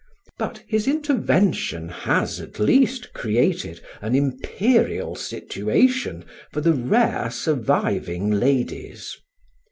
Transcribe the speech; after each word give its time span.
But 0.39 0.63
his 0.67 0.87
intervention 0.87 1.89
has 1.89 2.39
at 2.39 2.57
least 2.57 3.13
created 3.13 3.81
an 4.01 4.15
imperial 4.15 5.13
situation 5.13 6.25
for 6.51 6.59
the 6.59 6.73
rare 6.73 7.29
surviving 7.29 8.31
ladies. 8.31 9.15